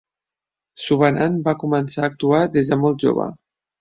Suvanant 0.85 1.37
va 1.49 1.55
començar 1.65 2.03
a 2.03 2.09
actuar 2.13 2.41
des 2.57 2.73
de 2.73 2.79
molt 2.85 3.03
jove. 3.07 3.29